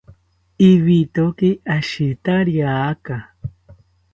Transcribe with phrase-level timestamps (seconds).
[0.71, 3.15] Ibitoki ashitariaka